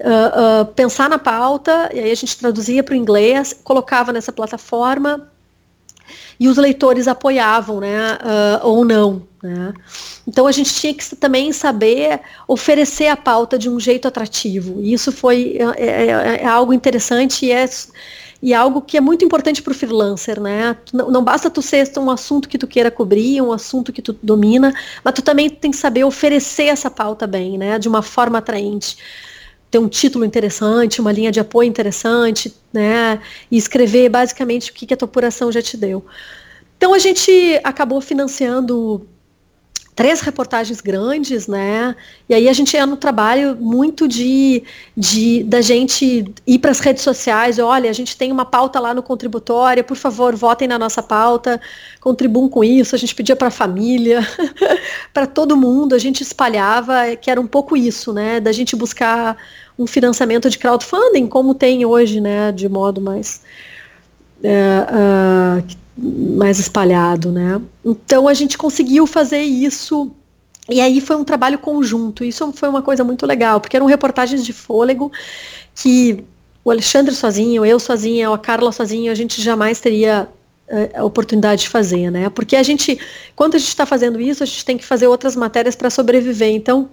[0.00, 4.32] uh, uh, pensar na pauta, e aí a gente traduzia para o inglês, colocava nessa
[4.32, 5.30] plataforma,
[6.40, 9.28] e os leitores apoiavam, né, uh, ou não.
[9.42, 9.74] Né?
[10.26, 14.80] Então a gente tinha que também saber oferecer a pauta de um jeito atrativo.
[14.80, 17.68] E isso foi é, é, é, é algo interessante e é,
[18.42, 20.76] e é algo que é muito importante para o freelancer, né?
[20.92, 24.16] Não, não, basta tu ser um assunto que tu queira cobrir, um assunto que tu
[24.22, 24.74] domina,
[25.04, 27.78] mas tu também tem que saber oferecer essa pauta bem, né?
[27.78, 28.96] De uma forma atraente
[29.70, 33.20] ter um título interessante, uma linha de apoio interessante, né?
[33.50, 36.04] E escrever basicamente o que, que a tua apuração já te deu.
[36.76, 39.06] Então a gente acabou financiando
[40.00, 41.94] três reportagens grandes, né?
[42.26, 44.64] E aí a gente ia no trabalho muito de,
[44.96, 48.94] de da gente ir para as redes sociais, olha, a gente tem uma pauta lá
[48.94, 51.60] no Contributória, por favor, votem na nossa pauta,
[52.00, 52.94] contribuam com isso.
[52.94, 54.26] A gente pedia para a família,
[55.12, 58.40] para todo mundo, a gente espalhava, que era um pouco isso, né?
[58.40, 59.36] Da gente buscar
[59.78, 62.52] um financiamento de crowdfunding, como tem hoje, né?
[62.52, 63.42] De modo mais
[64.42, 67.60] é, uh, mais espalhado, né?
[67.84, 70.10] Então a gente conseguiu fazer isso
[70.68, 72.24] e aí foi um trabalho conjunto.
[72.24, 75.10] Isso foi uma coisa muito legal, porque eram reportagens de fôlego
[75.74, 76.24] que
[76.64, 80.28] o Alexandre sozinho, eu sozinha, a Carla sozinha, a gente jamais teria
[80.68, 82.28] eh, a oportunidade de fazer, né?
[82.30, 82.98] Porque a gente,
[83.34, 86.50] quando a gente está fazendo isso, a gente tem que fazer outras matérias para sobreviver.
[86.50, 86.88] Então,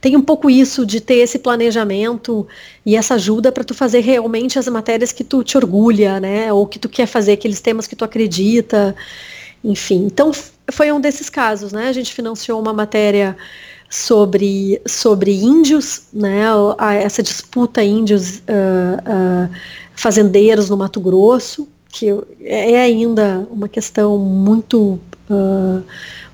[0.00, 2.46] tem um pouco isso de ter esse planejamento
[2.86, 6.52] e essa ajuda para tu fazer realmente as matérias que tu te orgulha, né?
[6.52, 8.96] Ou que tu quer fazer, aqueles temas que tu acredita,
[9.62, 10.06] enfim.
[10.06, 10.32] Então
[10.72, 11.88] foi um desses casos, né?
[11.88, 13.36] A gente financiou uma matéria
[13.90, 16.44] sobre, sobre índios, né?
[17.02, 19.50] essa disputa índios uh, uh,
[19.96, 22.06] fazendeiros no Mato Grosso, que
[22.40, 25.00] é ainda uma questão muito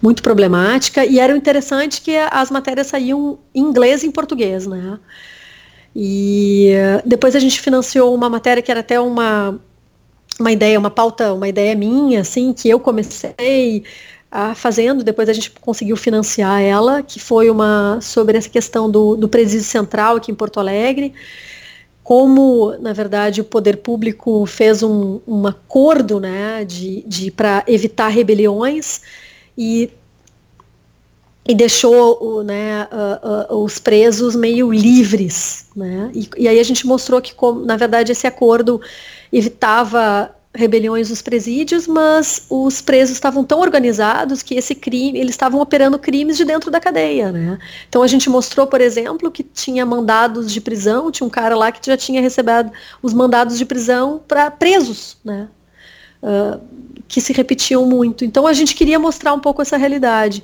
[0.03, 4.99] muito problemática, e era interessante que as matérias saíam em inglês e em português, né?
[5.95, 6.73] E
[7.05, 9.59] depois a gente financiou uma matéria que era até uma,
[10.39, 13.85] uma ideia, uma pauta, uma ideia minha, assim, que eu comecei
[14.31, 19.17] a, fazendo, depois a gente conseguiu financiar ela, que foi uma sobre essa questão do,
[19.17, 21.15] do presídio central aqui em Porto Alegre,
[22.07, 28.07] como, na verdade, o poder público fez um, um acordo né, de, de para evitar
[28.07, 29.01] rebeliões
[29.59, 29.91] e
[31.49, 36.11] e deixou né, uh, uh, os presos meio livres, né?
[36.13, 38.81] E, e, aí a gente mostrou que, como, na verdade, esse acordo
[39.33, 45.61] evitava rebeliões nos presídios, mas os presos estavam tão organizados que esse crime, eles estavam
[45.61, 47.59] operando crimes de dentro da cadeia, né?
[47.89, 51.71] Então a gente mostrou, por exemplo, que tinha mandados de prisão, tinha um cara lá
[51.71, 55.49] que já tinha recebido os mandados de prisão para presos, né?
[56.23, 56.61] Uh,
[57.07, 58.25] que se repetiam muito.
[58.25, 60.43] Então a gente queria mostrar um pouco essa realidade.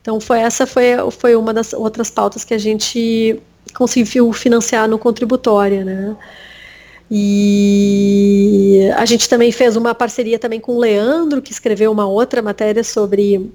[0.00, 3.38] Então foi essa foi, foi uma das outras pautas que a gente
[3.74, 6.16] conseguiu financiar no contributória, né?
[7.10, 12.40] E a gente também fez uma parceria também com o Leandro, que escreveu uma outra
[12.40, 13.50] matéria sobre,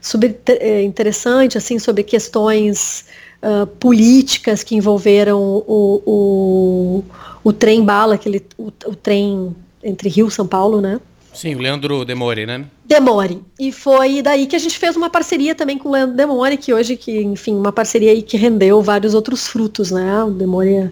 [0.00, 3.04] sobre é, interessante, assim, sobre questões
[3.42, 7.04] uh, políticas que envolveram o, o,
[7.44, 10.98] o trem bala, aquele, o, o trem entre Rio e São Paulo, né?
[11.34, 12.64] Sim, o Leandro Demore, né?
[12.84, 13.40] Demore.
[13.58, 16.72] E foi daí que a gente fez uma parceria também com o Leandro Demore, que
[16.72, 20.24] hoje, que, enfim, uma parceria aí que rendeu vários outros frutos, né?
[20.24, 20.90] O Demore é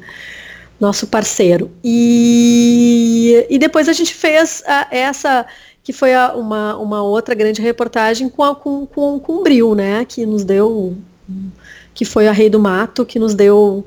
[0.81, 1.71] nosso parceiro.
[1.83, 5.47] E, e depois a gente fez a, essa,
[5.83, 9.75] que foi a, uma, uma outra grande reportagem com, a, com, com, com o Bril,
[9.75, 10.05] né?
[10.05, 10.97] Que nos deu,
[11.95, 13.85] que foi a Rei do Mato, que nos deu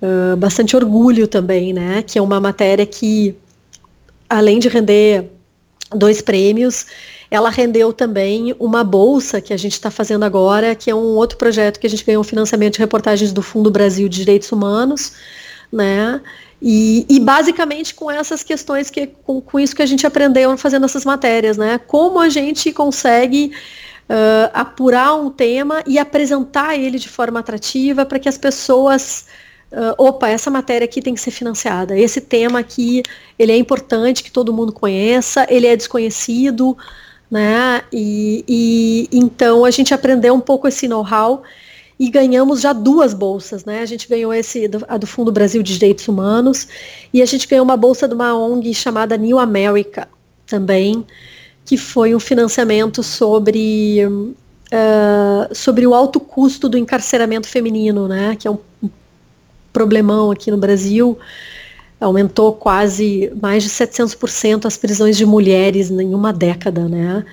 [0.00, 2.02] uh, bastante orgulho também, né?
[2.02, 3.36] Que é uma matéria que,
[4.28, 5.30] além de render
[5.94, 6.86] dois prêmios.
[7.30, 11.38] Ela rendeu também uma bolsa que a gente está fazendo agora, que é um outro
[11.38, 15.12] projeto que a gente ganhou financiamento de reportagens do Fundo Brasil de Direitos Humanos,
[15.72, 16.20] né?
[16.60, 20.84] E, e basicamente com essas questões que com, com, isso que a gente aprendeu fazendo
[20.84, 21.78] essas matérias, né?
[21.78, 23.52] Como a gente consegue
[24.08, 29.26] uh, apurar um tema e apresentar ele de forma atrativa para que as pessoas
[29.72, 33.02] uh, opa, essa matéria aqui tem que ser financiada, esse tema aqui,
[33.38, 36.76] ele é importante que todo mundo conheça, ele é desconhecido,
[37.30, 41.42] né, e, e então a gente aprendeu um pouco esse know-how
[42.02, 43.80] e ganhamos já duas bolsas, né?
[43.80, 46.66] A gente ganhou esse a do Fundo Brasil de Direitos Humanos
[47.14, 50.08] e a gente ganhou uma bolsa de uma ONG chamada New America
[50.44, 51.06] também,
[51.64, 58.34] que foi um financiamento sobre uh, sobre o alto custo do encarceramento feminino, né?
[58.34, 58.58] Que é um
[59.72, 61.16] problemão aqui no Brasil.
[62.00, 67.24] Aumentou quase mais de 700% as prisões de mulheres em uma década, né?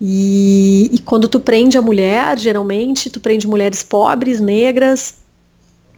[0.00, 5.16] E, e, quando tu prende a mulher, geralmente, tu prende mulheres pobres, negras,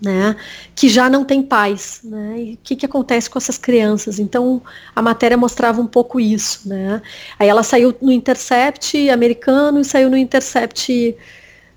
[0.02, 0.34] né,
[0.74, 4.18] que já não têm pais, né, e o que, que acontece com essas crianças?
[4.18, 4.60] Então,
[4.96, 7.00] a matéria mostrava um pouco isso, né.
[7.38, 11.16] Aí ela saiu no Intercept americano e saiu no Intercept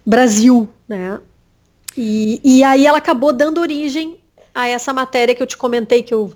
[0.03, 1.19] Brasil, né,
[1.95, 4.17] e, e aí ela acabou dando origem
[4.55, 6.33] a essa matéria que eu te comentei, que eu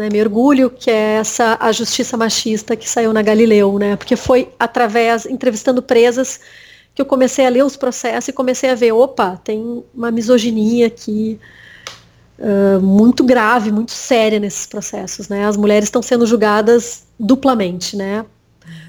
[0.00, 3.96] né, me orgulho, que é essa a justiça machista que saiu na Galileu, né?
[3.96, 6.40] Porque foi através, entrevistando presas,
[6.94, 10.86] que eu comecei a ler os processos e comecei a ver, opa, tem uma misoginia
[10.86, 11.38] aqui
[12.38, 15.44] uh, muito grave, muito séria nesses processos, né?
[15.44, 18.24] As mulheres estão sendo julgadas duplamente, né?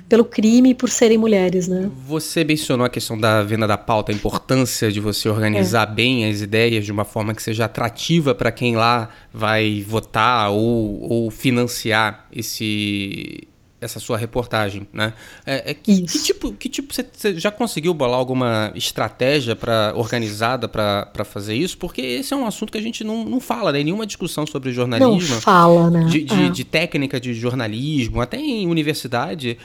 [0.07, 1.89] Pelo crime e por serem mulheres, né?
[2.05, 5.91] Você mencionou a questão da venda da pauta, a importância de você organizar é.
[5.93, 11.01] bem as ideias de uma forma que seja atrativa para quem lá vai votar ou,
[11.09, 13.47] ou financiar esse
[13.81, 15.13] essa sua reportagem, né?
[15.45, 19.91] É, é que, que, tipo, que tipo você, você, já conseguiu bolar alguma estratégia para
[19.95, 21.77] organizada para fazer isso?
[21.79, 23.83] Porque esse é um assunto que a gente não, não fala, né?
[23.83, 25.35] Nenhuma discussão sobre jornalismo.
[25.35, 26.05] Não fala, né?
[26.05, 26.49] De, de, é.
[26.49, 29.57] de técnica de jornalismo, até em universidade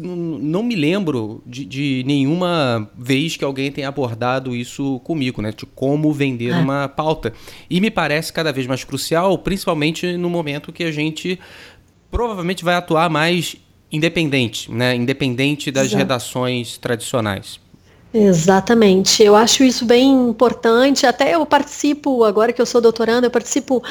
[0.00, 5.52] não me lembro de, de, nenhuma vez que alguém tenha abordado isso comigo, né?
[5.52, 6.56] De como vender é.
[6.56, 7.32] uma pauta.
[7.68, 11.38] E me parece cada vez mais crucial, principalmente no momento que a gente
[12.16, 13.56] provavelmente vai atuar mais
[13.92, 14.94] independente, né?
[14.94, 15.98] Independente das Exato.
[15.98, 17.60] redações tradicionais.
[18.12, 19.22] Exatamente.
[19.22, 21.04] Eu acho isso bem importante.
[21.04, 23.82] Até eu participo, agora que eu sou doutorando, eu participo,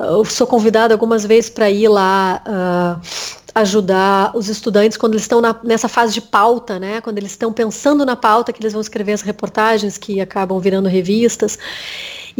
[0.00, 3.06] eu sou convidada algumas vezes para ir lá uh,
[3.54, 7.02] ajudar os estudantes quando eles estão na, nessa fase de pauta, né?
[7.02, 10.88] Quando eles estão pensando na pauta, que eles vão escrever as reportagens que acabam virando
[10.88, 11.58] revistas.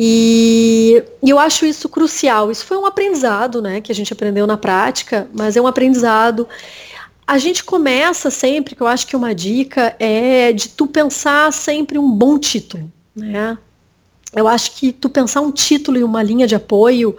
[0.00, 0.67] E,
[1.22, 2.50] e, eu acho isso crucial.
[2.50, 6.48] Isso foi um aprendizado, né, que a gente aprendeu na prática, mas é um aprendizado.
[7.26, 11.98] a gente começa sempre, que eu acho que uma dica é de tu pensar sempre
[11.98, 13.58] um bom título, né?
[14.34, 17.14] Eu acho que tu pensar um título e uma linha de apoio,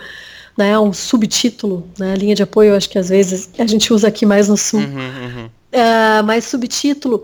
[0.57, 4.07] né, um subtítulo, né, linha de apoio, eu acho que às vezes a gente usa
[4.07, 5.49] aqui mais no sul, uhum, uhum.
[5.71, 7.23] Uh, mais subtítulo,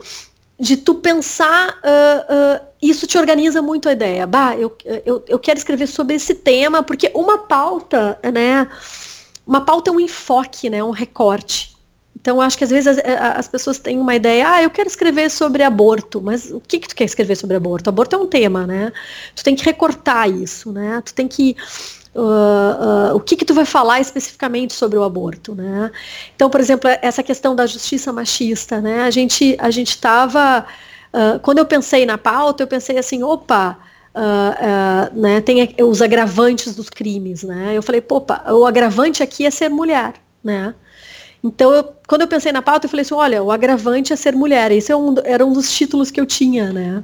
[0.59, 4.27] de tu pensar, uh, uh, isso te organiza muito a ideia.
[4.27, 8.67] Bah, eu, eu, eu quero escrever sobre esse tema, porque uma pauta, né,
[9.45, 11.75] uma pauta é um enfoque, né, um recorte.
[12.25, 14.87] Então, acho que às vezes as, eh, as, pessoas têm uma ideia, ah, eu quero
[14.87, 17.87] escrever sobre aborto, mas o que, que tu quer escrever sobre aborto?
[17.87, 18.91] Aborto é um tema, né?
[19.35, 21.01] Tu tem que recortar isso, né?
[21.05, 21.55] Tu tem que.
[22.15, 25.91] Uh, uh, o que, que tu vai falar especificamente sobre o aborto, né?
[26.35, 29.03] Então, por exemplo, essa questão da justiça machista, né?
[29.03, 30.65] A gente a gente estava
[31.15, 33.77] uh, quando eu pensei na pauta, eu pensei assim, opa,
[35.13, 35.41] né?
[35.41, 37.73] Tem os agravantes dos crimes, né?
[37.75, 40.73] Eu falei, opa, o agravante aqui é ser mulher, né?
[41.43, 44.33] Então, eu, quando eu pensei na pauta, eu falei assim, olha, o agravante é ser
[44.33, 44.71] mulher.
[44.71, 47.03] Esse é um, era um dos títulos que eu tinha, né,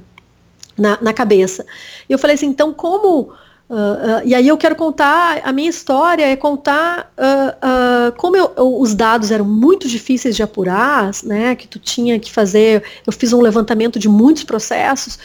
[0.78, 1.65] na, na cabeça.
[2.10, 3.34] E eu falei assim, então como...
[3.71, 8.93] Uh, e aí eu quero contar, a minha história é contar uh, como eu, os
[8.93, 13.39] dados eram muito difíceis de apurar, né, que tu tinha que fazer, eu fiz um
[13.39, 15.17] levantamento de muitos processos,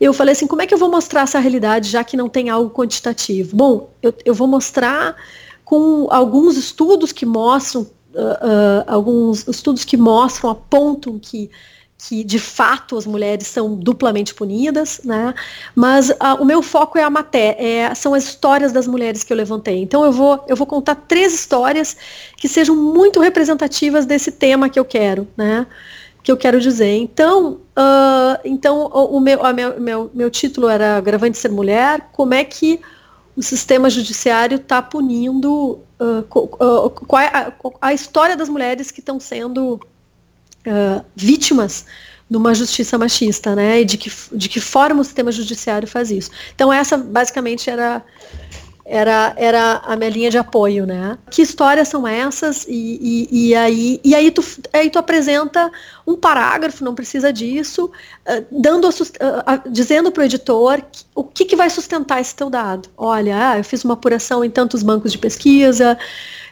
[0.00, 2.48] eu falei assim, como é que eu vou mostrar essa realidade, já que não tem
[2.48, 3.54] algo quantitativo?
[3.54, 5.14] Bom, eu, eu vou mostrar
[5.62, 7.86] com alguns estudos que mostram
[8.86, 11.50] alguns estudos que mostram, apontam que
[12.06, 15.34] que de fato as mulheres são duplamente punidas, né?
[15.74, 19.32] Mas uh, o meu foco é a matéria, é, são as histórias das mulheres que
[19.32, 19.80] eu levantei.
[19.80, 21.96] Então eu vou, eu vou contar três histórias
[22.36, 25.66] que sejam muito representativas desse tema que eu quero, né?
[26.22, 26.94] Que eu quero dizer.
[26.94, 32.10] Então, uh, então o, o meu, a meu, meu, meu título era Gravante Ser Mulher.
[32.12, 32.80] Como é que
[33.34, 39.18] o sistema judiciário está punindo uh, qual é a, a, história das mulheres que estão
[39.18, 39.80] sendo
[41.14, 41.86] vítimas
[42.28, 43.80] numa justiça machista, né?
[43.80, 46.30] E de que, de que forma o sistema judiciário faz isso.
[46.54, 48.02] Então essa basicamente era
[48.84, 51.16] era, era a minha linha de apoio, né?
[51.30, 52.66] Que histórias são essas?
[52.68, 55.72] E, e, e aí, e aí, tu, aí tu apresenta
[56.06, 57.90] um parágrafo, não precisa disso,
[58.50, 58.90] dando,
[59.70, 62.90] dizendo para o editor que, o que, que vai sustentar esse teu dado.
[62.94, 65.96] Olha, ah, eu fiz uma apuração em tantos bancos de pesquisa,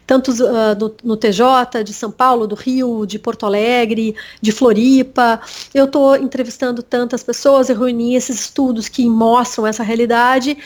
[0.07, 5.41] tantos uh, no, no, TJ, de São Paulo, do Rio, de Porto Alegre, de Floripa.
[5.73, 10.57] Eu estou entrevistando tantas pessoas, eu reuni esses estudos que mostram essa realidade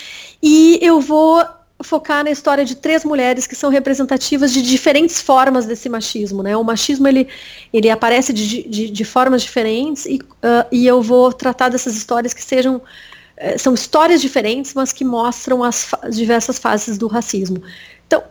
[0.42, 1.44] e eu vou
[1.82, 6.56] focar na história de três mulheres que são representativas de diferentes formas desse machismo, né?
[6.56, 7.28] O machismo ele,
[7.72, 12.32] ele aparece de, de, de formas diferentes e, uh, e eu vou tratar dessas histórias
[12.32, 17.62] que sejam uh, são histórias diferentes, mas que mostram as diversas fases do racismo.
[18.06, 18.22] Então,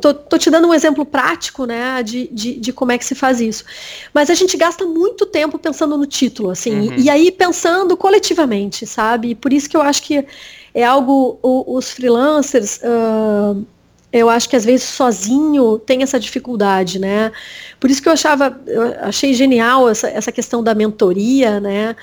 [0.00, 3.14] tô, tô, te dando um exemplo prático, né, de, de, de, como é que se
[3.14, 3.64] faz isso.
[4.12, 6.94] Mas a gente gasta muito tempo pensando no título, assim, uhum.
[6.94, 9.34] e, e, aí pensando coletivamente, sabe?
[9.34, 10.26] Por isso que eu acho que
[10.74, 13.64] é algo, o, os freelancers, uh,
[14.12, 17.32] eu acho que às vezes sozinho tem essa dificuldade, né?
[17.80, 21.96] Por isso que eu achava, eu achei genial essa, essa questão da mentoria, né?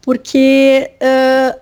[0.00, 1.60] Porque uh,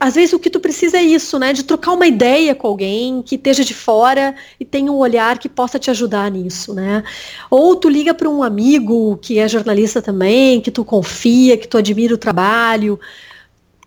[0.00, 1.52] às vezes o que tu precisa é isso, né?
[1.52, 5.48] De trocar uma ideia com alguém que esteja de fora e tenha um olhar que
[5.48, 7.04] possa te ajudar nisso, né?
[7.50, 11.78] Ou tu liga para um amigo que é jornalista também, que tu confia, que tu
[11.78, 12.98] admira o trabalho,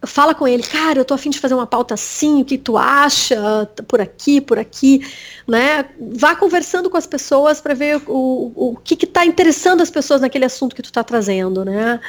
[0.03, 2.77] fala com ele, cara, eu tô afim de fazer uma pauta assim, o que tu
[2.77, 5.05] acha, por aqui, por aqui,
[5.47, 5.85] né?
[5.99, 10.21] Vá conversando com as pessoas para ver o, o, o que está interessando as pessoas
[10.21, 11.99] naquele assunto que tu está trazendo, né?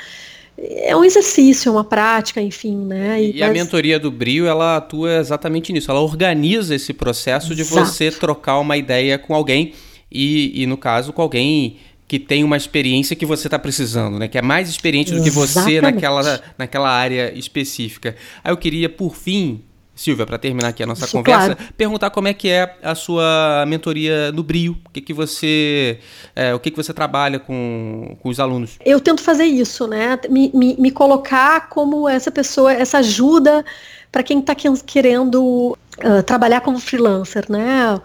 [0.59, 3.23] É um exercício, é uma prática, enfim, né?
[3.23, 3.51] E, e mas...
[3.51, 5.91] a mentoria do Brio, ela atua exatamente nisso.
[5.91, 7.87] Ela organiza esse processo de Exato.
[7.87, 9.73] você trocar uma ideia com alguém
[10.11, 14.29] e, e, no caso, com alguém que tem uma experiência que você está precisando, né?
[14.29, 18.15] Que é mais experiente do que você naquela, naquela área específica.
[18.45, 19.63] Aí eu queria, por fim,
[20.03, 21.73] Silvia, para terminar aqui a nossa Isso, conversa, claro.
[21.77, 26.01] perguntar como é que é a sua mentoria no Brio, o que, que você,
[26.35, 28.79] é, o que, que você trabalha com, com os alunos?
[28.85, 30.19] Eu tento fazer isso, né?
[30.29, 33.65] Me, me, me colocar como essa pessoa, essa ajuda
[34.11, 38.01] para quem está querendo uh, trabalhar como freelancer, né?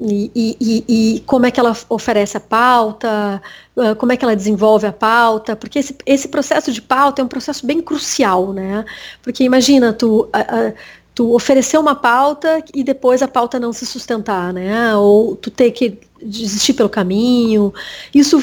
[0.00, 3.42] E, e, e, como é que ela oferece a pauta,
[3.76, 7.24] uh, como é que ela desenvolve a pauta, porque esse, esse processo de pauta é
[7.24, 8.84] um processo bem crucial, né?
[9.22, 10.74] Porque imagina, tu, uh,
[11.18, 14.94] tu oferecer uma pauta e depois a pauta não se sustentar, né?
[14.94, 17.74] Ou tu ter que desistir pelo caminho.
[18.14, 18.40] Isso,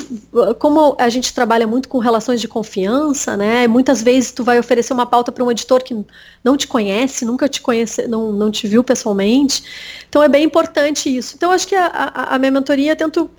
[0.59, 3.65] como a gente trabalha muito com relações de confiança, né?
[3.65, 5.95] Muitas vezes tu vai oferecer uma pauta para um editor que
[6.43, 9.63] não te conhece, nunca te conhece, não, não te viu pessoalmente.
[10.09, 11.35] Então é bem importante isso.
[11.37, 13.31] Então acho que a, a, a minha mentoria tento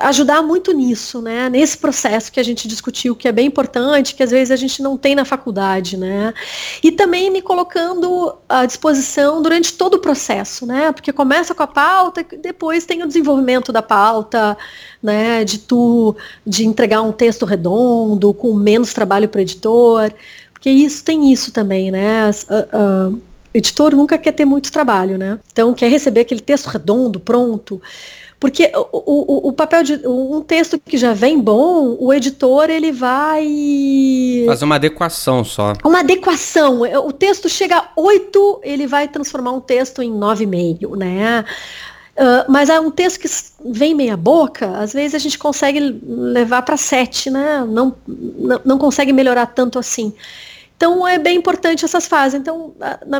[0.00, 1.48] ajudar muito nisso, né?
[1.48, 4.82] Nesse processo que a gente discutiu, que é bem importante, que às vezes a gente
[4.82, 6.34] não tem na faculdade, né?
[6.82, 10.90] E também me colocando à disposição durante todo o processo, né?
[10.90, 14.58] Porque começa com a pauta, depois tem o desenvolvimento da pauta,
[15.00, 15.44] né?
[15.44, 20.12] De tu de entregar um texto redondo, com menos trabalho para o editor,
[20.52, 22.28] porque isso tem isso também, né?
[22.30, 23.22] Uh, uh,
[23.54, 25.38] editor nunca quer ter muito trabalho, né?
[25.52, 27.80] Então quer receber aquele texto redondo, pronto.
[28.38, 32.92] Porque o, o, o, papel de um texto que já vem bom, o editor ele
[32.92, 35.72] vai fazer uma adequação só.
[35.82, 36.82] Uma adequação.
[37.06, 41.44] O texto chega a 8, ele vai transformar um texto em 9,5, né?
[42.16, 43.28] Uh, mas é um texto que
[43.72, 47.64] vem meia boca, às vezes a gente consegue levar para 7, né?
[47.66, 50.14] Não, não, não consegue melhorar tanto assim.
[50.76, 52.38] Então é bem importante essas fases.
[52.38, 52.74] Então,
[53.06, 53.18] na,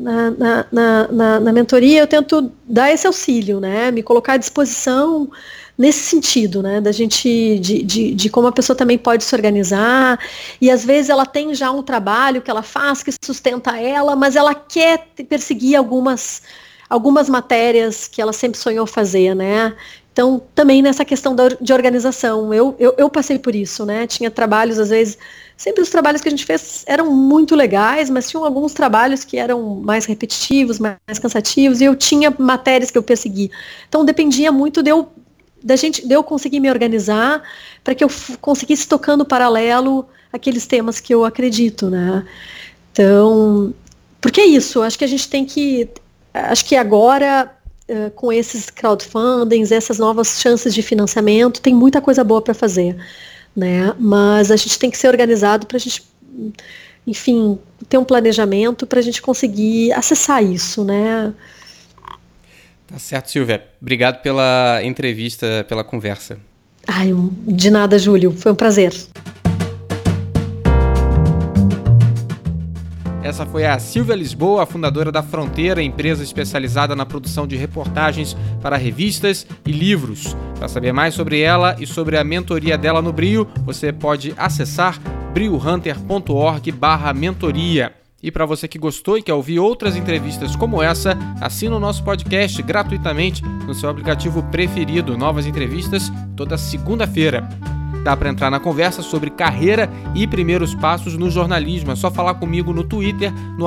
[0.00, 3.90] na, na, na, na mentoria eu tento dar esse auxílio, né?
[3.90, 5.30] Me colocar à disposição
[5.76, 6.80] nesse sentido, né?
[6.80, 10.18] Da gente, de, de, de, como a pessoa também pode se organizar.
[10.60, 14.36] E às vezes ela tem já um trabalho que ela faz, que sustenta ela, mas
[14.36, 16.42] ela quer perseguir algumas,
[16.88, 19.74] algumas matérias que ela sempre sonhou fazer, né?
[20.12, 24.06] Então, também nessa questão da, de organização, eu, eu, eu passei por isso, né?
[24.06, 25.16] Tinha trabalhos, às vezes,
[25.60, 29.36] sempre os trabalhos que a gente fez eram muito legais, mas tinham alguns trabalhos que
[29.36, 33.50] eram mais repetitivos, mais cansativos, e eu tinha matérias que eu persegui.
[33.86, 35.12] Então dependia muito de eu,
[35.62, 37.42] da gente, de eu conseguir me organizar
[37.84, 38.08] para que eu
[38.40, 42.24] conseguisse tocando paralelo aqueles temas que eu acredito, né?
[42.90, 43.74] Então,
[44.18, 45.90] porque é isso, acho que a gente tem que,
[46.32, 47.54] acho que agora
[48.14, 52.96] com esses crowdfundings, essas novas chances de financiamento, tem muita coisa boa para fazer
[53.54, 53.94] né?
[53.98, 56.02] Mas a gente tem que ser organizado para a gente,
[57.06, 61.32] enfim, ter um planejamento para a gente conseguir acessar isso, né?
[62.86, 63.64] Tá certo, Silvia.
[63.80, 66.38] Obrigado pela entrevista, pela conversa.
[66.86, 67.10] Ai,
[67.46, 68.32] de nada, Júlio.
[68.32, 68.92] Foi um prazer.
[73.30, 78.76] Essa foi a Silvia Lisboa, fundadora da Fronteira, empresa especializada na produção de reportagens para
[78.76, 80.36] revistas e livros.
[80.58, 84.98] Para saber mais sobre ela e sobre a mentoria dela no Brio, você pode acessar
[85.32, 87.92] briohunter.org/mentoria.
[88.20, 92.02] E para você que gostou e quer ouvir outras entrevistas como essa, assina o nosso
[92.02, 95.16] podcast gratuitamente no seu aplicativo preferido.
[95.16, 97.48] Novas entrevistas toda segunda-feira.
[98.04, 101.92] Dá para entrar na conversa sobre carreira e primeiros passos no jornalismo.
[101.92, 103.66] É só falar comigo no Twitter, no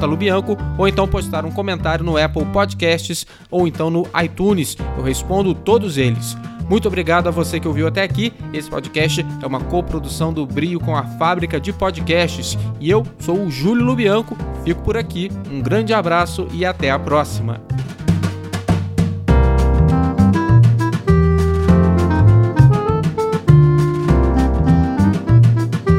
[0.00, 4.76] jlubianco, ou então postar um comentário no Apple Podcasts ou então no iTunes.
[4.96, 6.36] Eu respondo todos eles.
[6.68, 8.32] Muito obrigado a você que ouviu até aqui.
[8.52, 12.56] Esse podcast é uma coprodução do Brio com a Fábrica de Podcasts.
[12.80, 14.36] E eu sou o Júlio Lubianco.
[14.64, 15.30] Fico por aqui.
[15.50, 17.60] Um grande abraço e até a próxima.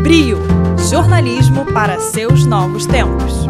[0.06, 0.38] Brio
[0.88, 3.45] jornalismo para seus novos tempos.